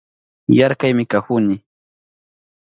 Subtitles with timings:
[0.57, 1.55] Yarkaymi kahuni